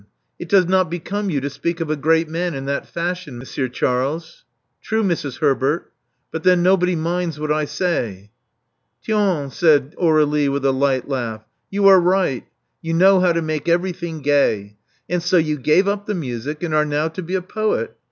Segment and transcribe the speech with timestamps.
[0.39, 3.37] It does not become you to speak of a great man in that fashion.
[3.37, 4.45] Monsieur Charles."
[4.81, 5.37] True, Mrs.
[5.37, 5.93] Herbert.
[6.31, 8.31] But then nobody minds what I say."
[9.07, 11.43] '^Tiens!'* said Aur61ie, with a light laugh.
[11.69, 12.45] You are right.
[12.81, 14.75] You know how to make everything gay.
[15.07, 17.95] And so you gave up the music, and are now to be a poet.